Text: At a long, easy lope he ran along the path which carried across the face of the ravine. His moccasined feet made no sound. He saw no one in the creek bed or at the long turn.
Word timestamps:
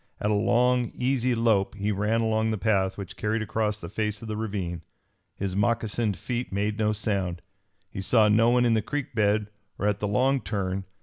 At 0.19 0.31
a 0.31 0.33
long, 0.33 0.91
easy 0.95 1.35
lope 1.35 1.75
he 1.75 1.91
ran 1.91 2.21
along 2.21 2.49
the 2.49 2.57
path 2.57 2.97
which 2.97 3.15
carried 3.15 3.43
across 3.43 3.79
the 3.79 3.87
face 3.87 4.19
of 4.23 4.27
the 4.27 4.35
ravine. 4.35 4.81
His 5.35 5.55
moccasined 5.55 6.17
feet 6.17 6.51
made 6.51 6.79
no 6.79 6.91
sound. 6.91 7.43
He 7.91 8.01
saw 8.01 8.27
no 8.27 8.49
one 8.49 8.65
in 8.65 8.73
the 8.73 8.81
creek 8.81 9.13
bed 9.13 9.51
or 9.77 9.85
at 9.85 9.99
the 9.99 10.07
long 10.07 10.41
turn. 10.41 10.85